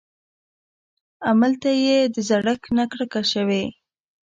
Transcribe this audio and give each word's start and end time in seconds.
املته 1.31 1.69
يې 1.85 1.99
د 2.13 2.15
زړښت 2.29 2.63
نه 2.77 2.83
کرکه 2.91 3.21
شوې. 3.31 3.63